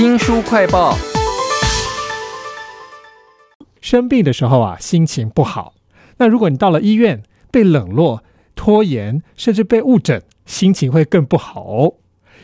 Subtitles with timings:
[0.00, 0.96] 新书快报。
[3.82, 5.74] 生病的时候啊，心情不好。
[6.16, 11.94] 那如果你到了医院，被冷落、拖延，甚至被误诊，心情会更不好哦。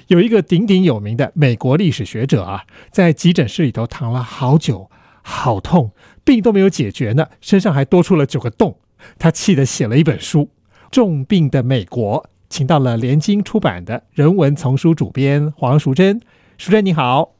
[0.09, 4.91] 有一个鼎鼎有名的美国历史学者啊，在急诊室里头躺了好久，
[5.23, 5.93] 好痛，
[6.25, 8.77] 病都没有解决呢，身上还多出了九个洞。
[9.19, 10.41] 他气得写了一本书
[10.91, 16.21] 《重病的美国》，请到了联经出版的人文丛书主编黄淑珍。
[16.59, 17.33] 淑珍你好。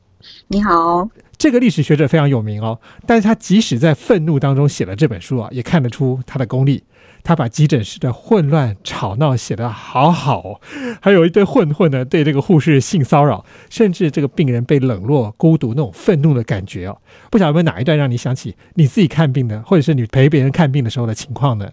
[0.49, 1.09] 你好，
[1.39, 6.85] 这个历史学者非常有名哦，但是他即使在愤怒当中写了这本书啊，也看得出他的功力。
[7.23, 10.61] 他把急诊室的混乱吵闹写得好好哦，
[11.01, 16.97] 还有一堆混混呢，对这个护士性骚扰，甚至这个病人被冷落、孤独那种愤怒的感觉哦。
[17.31, 21.69] 不晓得有没有哪一段让你想起你自己看病的，或者是你陪别人看病的时候的情况呢？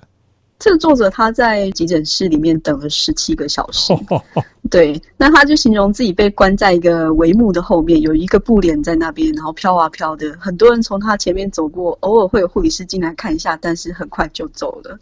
[0.59, 3.93] 这个作者他在急诊室里面等了十七个小时，
[4.71, 14.97] 对，那他就形容自己被关在一个帷幕的后面，有一个布帘在那边，然后飘啊飘的，很多人从他前面走过，偶尔会有护理师进来看一下，但是很快就走了。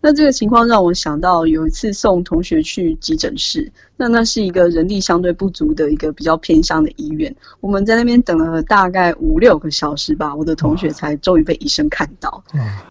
[0.00, 12.42] 那这个情况让我想到有一次送同学去急诊室，那那是一个人力相对不足的一个比较偏乡的医院，我们在那边等了大概五六个小时吧，我的同学才终于被医生看到。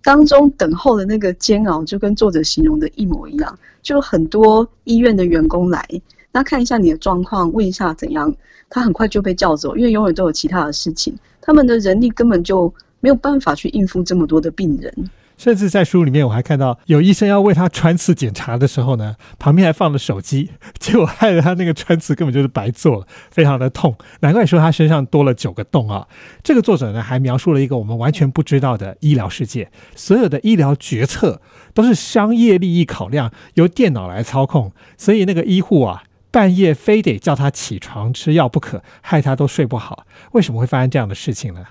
[0.02, 5.88] 当中等候的那个煎熬，就跟作者形容的一模一样，就很多医院的员工来，
[6.34, 8.36] 那看一下你的状况，问一下怎样，
[8.70, 15.10] 他很快就被叫走，因为永远都有其他的事情，他们的人力根本就没有办法去应付这么多的病人。
[15.36, 23.96] 甚至在书里面，我还看到有医生要为他穿刺检查的时候呢，旁边还放了手机， 结果害得他那个穿刺根本就是白做了，非常的痛。
[24.22, 26.08] 难怪说他身上多了九个洞啊！
[26.44, 31.42] 这个作者呢，还描述了一个我们完全不知道的医疗世界，所有的医疗决策
[31.74, 36.04] 都是商业利益考量，由电脑来操控，所以那个医护啊，
[36.34, 40.04] 半夜非得叫他起床吃药不可，害他都睡不好。
[40.32, 41.64] 为什么会发生这样的事情呢？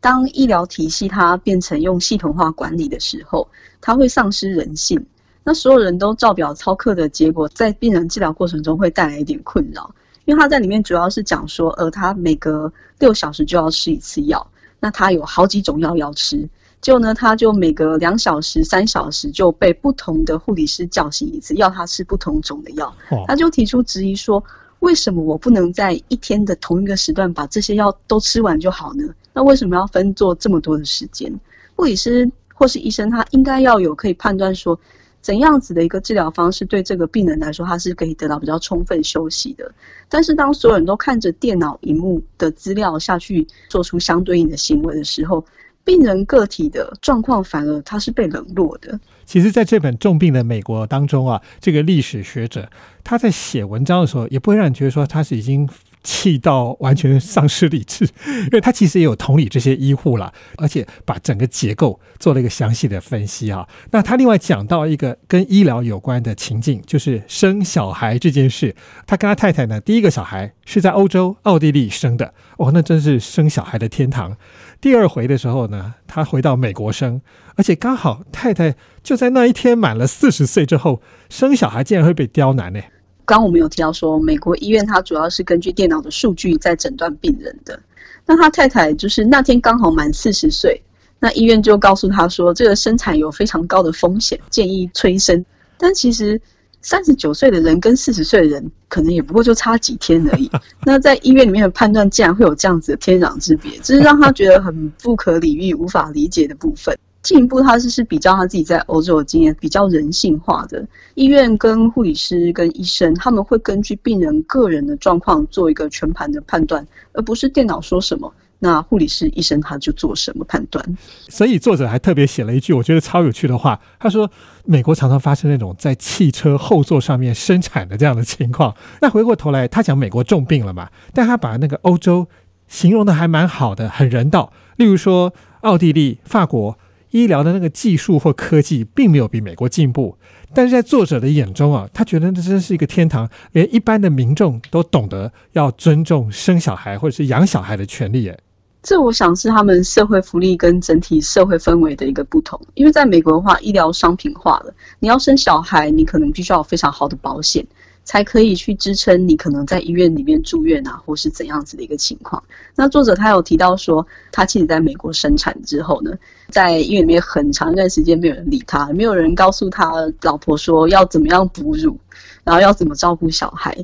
[0.00, 3.48] 当医疗体系它变成用系统化管理的时候，
[3.80, 5.04] 它会丧失人性。
[5.42, 9.92] 那所有人都照表操课的结果，在病人治疗过程中会带来一点困扰，
[10.26, 16.48] 因为他在里面主要是讲说，呃，他每隔六小时就要吃一次药，那他有好几种药要吃，
[16.80, 22.94] 就呢，他就每隔两小时、三小时就被不同的护理师叫醒一次，要他吃不同种的药，
[23.26, 24.42] 他就提出质疑说。
[24.80, 29.12] 为什么我不能在一天的同一个时段把这些药都吃完就好呢？
[29.32, 31.34] 那为什么要分做这么多的时间？
[31.74, 34.78] 护理师或是医生，他应该要有可以判断说，
[35.20, 39.68] 怎样子的一个治疗方式对这个病人来说，他是可以得到比较充分休息的。
[40.08, 45.44] 但是当所有人都看着电脑荧幕的资料下去做出相对应的行为的时候，
[45.88, 49.00] 病人个体的状况反而他是被冷落的。
[49.24, 52.70] 其实，在这本重病的美国当中啊，这个历史学者
[53.02, 55.66] 他在写文章的时候，也不会让你觉得说他是已经。
[56.02, 63.68] 气到完全丧失理智，因为他其实也有同理这些医护了，而且把整个结构做了一个详细的分析啊。
[63.90, 68.74] 那他另外讲到一个跟医疗有关的情境，就是生小孩这件事。
[69.06, 74.36] 他跟他太太呢，第一个小孩是在欧洲奥地利生的，哦，那真是生小孩的天堂。
[74.80, 77.20] 第二回的时候呢，他回到美国生，
[77.56, 82.80] 而且刚好太太就在那一天满了四十岁之后生小孩，竟然会被刁难呢。
[83.28, 87.78] 刚我们有提到说，美国医院它主要是根据电脑的数据在诊断病人的。
[88.24, 90.80] 那他太太就是那天刚好满四十岁，
[91.20, 95.44] 那医院就告诉他说，这个生产有非常高的风险，建议催生。
[95.76, 96.40] 但其实
[96.80, 100.50] 三十九岁的人跟四十岁的人，可能也不过就差几天而已。
[100.86, 106.96] 那在医院里面的判断，竟然会有这样子的天壤之别，这是让他觉得很不可理喻、无法理解的部分。
[107.28, 110.82] 进一步，他是是比较他自己在欧洲的经验，比较人性化的
[111.14, 120.82] 医院跟护理师跟医生，他们会根据病人个人的状况做一个全盘的判断，而不是电脑说什么，那护理师医生他就做什么判断。
[121.28, 124.30] 所以作者还特别写了一句我觉得超有趣的话，他说
[124.64, 132.26] ：“美国常常发生那种在汽车后座上面生产的这样的情况。”那回过头来，他讲美国重病了嘛，但他把那个欧洲
[132.68, 134.50] 形容的还蛮好的，很人道。
[134.76, 136.78] 例如说，奥地利、法国。
[137.10, 140.16] 医疗的那个技术或科技并没有比美国进步，
[140.54, 148.28] 但是在作者的眼中啊，他觉得这真是一个天堂，连一般的民众都懂得要尊重生小孩或者是养小孩的权利。
[148.28, 148.38] 哎，
[148.82, 152.60] 这我想是他们社会福利跟整体社会氛围的一个不同。
[152.74, 157.66] 因为在美国的话，医疗商品化了，你要生小孩，你可能必须要有非常好的保险。
[158.08, 162.42] 才可以去支撑你可能在医院里面住院啊，或是怎样子的一个情况。
[162.74, 166.10] 那作者他有提到说，他妻子在美国生产之后呢，
[166.48, 171.98] 在医院里面很长一段时间没有人理他，没有人告诉他老婆说要怎么样哺乳，
[172.44, 173.76] 然后要怎么照顾小孩。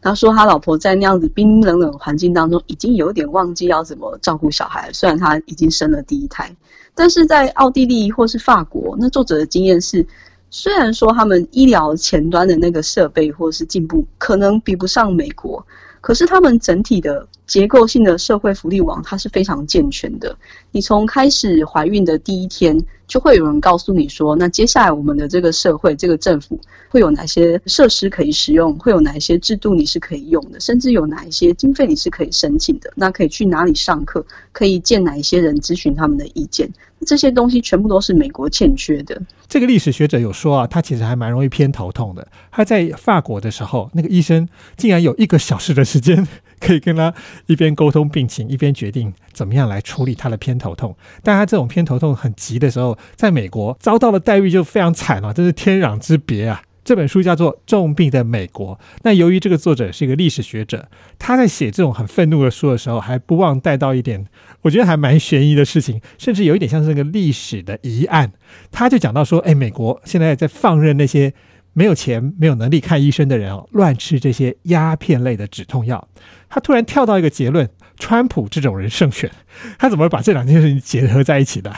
[0.00, 4.92] 他说他老婆在那样子冰冷冷环境当中，已经有点忘记要怎么照顾小孩。
[4.92, 6.54] 虽然他已经生了第一胎，
[6.94, 10.06] 但是在奥地利或是法国，那作者的经验是，
[10.52, 15.66] 虽然说他们医疗前端的那个设备或是进步可能比不上美国，
[16.00, 17.26] 可是他们整体的。
[17.44, 20.34] 结构性的社会福利网，它是非常健全的。
[20.70, 32.90] 你从开始怀孕的第一天，就会有人告诉你说，那接下来我们的这个社会、这个政府会有哪些设施可以使用，会有哪一些制度你是可以用的，甚至有哪一些经费你是可以申请的。
[32.96, 36.66] 那可以去哪里上课，可以见哪一些人咨询他们的意见。
[37.04, 39.20] 这些东西全部都是美国欠缺的。
[39.46, 42.26] 这个历史学者有说啊，他其实还蛮容易偏头痛的。
[42.50, 44.48] 他在法国的时候，那个医生
[44.78, 46.26] 竟然有一个小时的时间。
[46.62, 47.12] 可以跟他
[47.46, 50.96] 一边沟通病情，一边决定怎么样来处理他的偏头痛。
[51.22, 56.62] 但他这种偏头痛很急的时候，在美国遭到的待遇就非常惨了，这是天壤之别啊！
[56.84, 58.74] 这本书叫做《重病的美国》。
[59.02, 60.88] 那由于这个作者是一个历史学者，
[61.18, 64.26] 他在写这种很愤怒的书的时候，还不忘带到一点，
[64.62, 68.32] 我觉得还蛮悬疑的事情，甚至有一点像是那个历史的疑案。
[68.70, 71.32] 他就讲到说：“哎，美国现在在放任那些。”
[71.74, 76.06] 没有钱、没有能力看医生的人哦，乱吃这些鸦片类的止痛药。
[76.48, 79.30] 他突然跳到一个结论：川普这种人胜选。
[79.78, 81.72] 他怎么把这两件事情结合在一起的？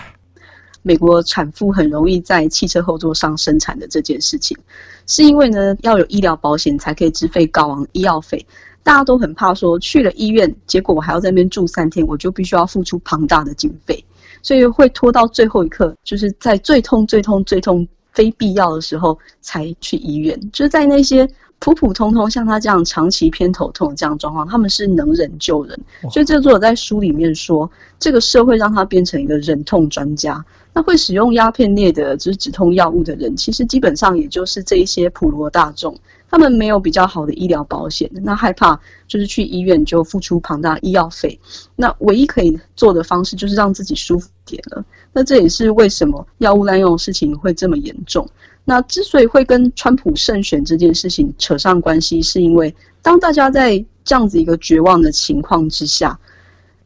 [0.82, 4.58] 美国产妇很容易在汽车后座上生产的这件事情，
[5.06, 8.44] 是因为呢要有医疗保险才可以支付高昂医药费。
[8.82, 14.04] 大家都很怕说去了医院，结果我还要在那边住三天，我就必须要付出庞大的经费，
[14.42, 17.86] 所以会拖到最后一刻，就是在最痛、最痛、最痛。
[18.14, 21.28] 非必要的时候才去医院，就是在那些
[21.58, 25.78] 普普通通像他这样长期偏头痛这样状况，他们是能忍就忍。
[26.10, 30.44] 所以这作者在书里面说，这个社会让他变成一个忍痛专家。
[30.72, 35.96] 那会使用鸦片类的就是止痛药物的人，其实基本上也就是这一些普罗大众。
[36.34, 38.76] 他们没有比较好的医疗保险，那害怕
[39.06, 41.38] 就是去医院就付出庞大医药费。
[41.76, 44.84] 那唯一可以做的方式就是让自己舒服点了。
[45.12, 48.28] 那这也是为什么药物滥用的事情会这么严重。
[48.64, 56.18] 那之所以会跟川普胜选这件事情扯上关系，是因为当大家在这样子一个绝望的情况之下。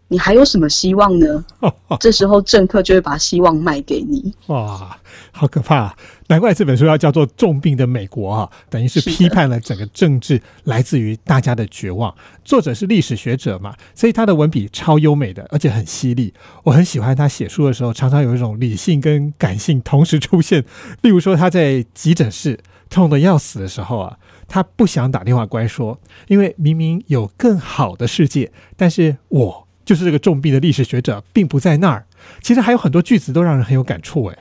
[0.09, 1.45] 你还有什么希望呢？
[2.01, 4.35] 这时候政客就会把希望卖给你。
[4.47, 4.99] 哇，
[5.31, 5.77] 好可怕！
[5.77, 5.97] 啊
[6.29, 12.15] 难怪这本书要叫做《重病的美国》啊，等于是批判了整个政治来自于大家的绝望。
[12.45, 16.35] 作者是历史学者嘛，所以他的文笔超优美的，而且很犀利。
[16.65, 20.63] 我很喜欢他写书的时候，常常有一种理性跟感性同时出现。
[21.01, 22.59] 例如说，他在急诊室
[22.91, 29.68] 痛得要死的时候啊，他不想打电话过来说，因为明明有更好的世界，但是我。
[29.89, 32.05] 就是这个重病的历史学者，并不在那儿。
[32.43, 34.23] 其实还有很多句子都让人很有感触。
[34.27, 34.39] 哎，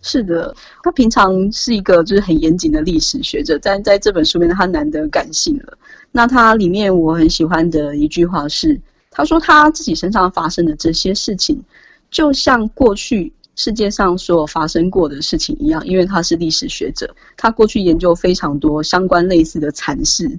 [0.00, 5.76] 是的，他平常是一个就是很严谨的历史学者，但在这本书里面，他难得感性了。
[6.10, 8.80] 那他里面我很喜欢的一句话是，
[9.10, 11.62] 他说他自己身上发生的这些事情，
[12.10, 20.38] 就像过去世界上所有发生过的事情一样，因为他是历史学者，他过去研究非常多相关类似的惨事。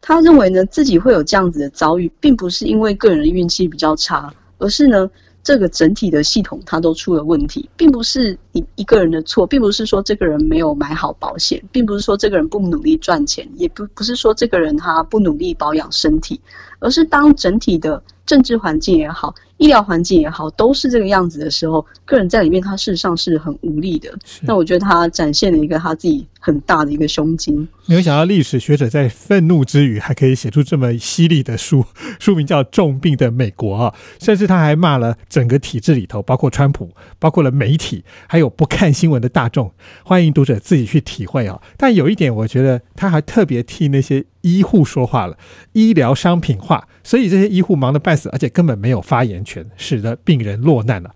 [0.00, 5.10] 他认为呢，自己会有这样子的遭遇，并不是因为个人的运气比较差，而是呢，
[5.42, 16.40] 这个整体的系统它都出了问题，并不是你一个人的错，并不是说这个人没有买好保险，并不是说这个人不努力赚钱，也不不是说这个人他不努力保养身体，
[16.78, 19.34] 而是当整体的政治环境也好。
[19.58, 24.08] 医疗环境也好，都是这个样子的时候，个人在里面他事实上是很无力的。
[24.42, 27.66] 那我觉得他展现了一个他自己很大的一个胸襟。
[27.86, 31.84] 没有想到历史学者在愤怒之余，还可以写出这么犀利的书，
[32.20, 33.92] 书名叫《重病的美国》啊！
[34.20, 39.72] 甚至他还骂了整个体制里头，包括川普，包括了媒体，还有不看新闻的大众。
[40.04, 41.60] 欢迎读者自己去体会啊！
[41.76, 45.36] 但有一点，我觉得他还特别替那些医护说话了，
[45.72, 46.86] 医疗商品化。
[47.02, 51.10] 所以这些医护忙得半死，而且根本没有发言权，使得病人落难了。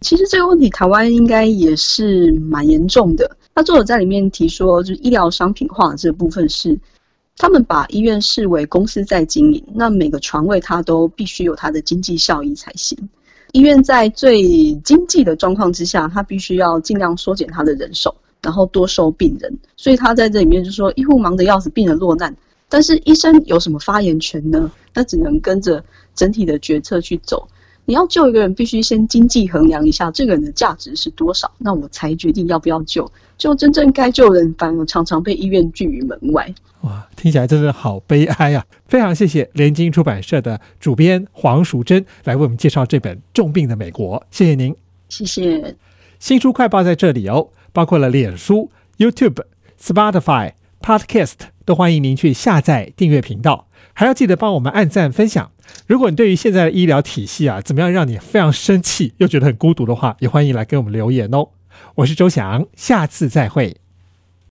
[0.00, 3.36] 其实这个问题台湾应该也是蛮严重的。
[3.54, 6.78] 那作者在里面提说，就是医疗商品化这部分是，
[7.36, 12.98] 他们把医院视为公司在经营，那每个床位它都必须有它的经济效益才行。
[13.52, 19.58] 医院在最经济的状况之下，它必须要尽量缩减它的人手，然后多收病人。
[19.76, 22.34] 所以他在这里面就说，医护忙得要死，病人落难。
[22.70, 24.70] 但是医生有什么发言权呢？
[24.94, 25.84] 那只能跟着
[26.14, 27.46] 整体的决策去走。
[27.86, 33.10] 你要救一个人，必须先经济衡量一下这个人的价值是多少，那我才决定要不要救。
[33.36, 36.54] 就真正该救人，反而常常被医院拒于门外。
[36.82, 38.64] 哇，听起来真的好悲哀啊！
[38.86, 44.74] 非常谢谢联经出版社的主编黄淑珍来为我们介绍这本《重病的美国》，谢谢您。
[45.08, 45.74] 谢谢。
[46.20, 49.42] 新书快报在这里哦，包括了脸书、YouTube、
[49.80, 50.52] Spotify。
[50.82, 51.34] Podcast
[51.64, 55.52] 都欢迎您去下载订阅频道，还要记得帮我们按赞分享。
[55.86, 61.50] 如果你对于现在的医疗体系啊，怎么样让你非常生气又觉得很孤独的话，也欢迎来给我们留言哦。
[61.96, 63.76] 我是周翔，下次再会。